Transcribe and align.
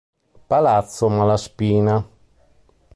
Palazzo 0.47 1.05
Malaspina 1.13 2.01